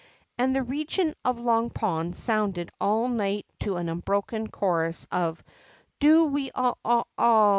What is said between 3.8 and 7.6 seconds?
unbroken chorus of: Do we all all all